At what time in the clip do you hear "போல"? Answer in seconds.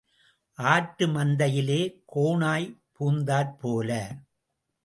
3.57-3.91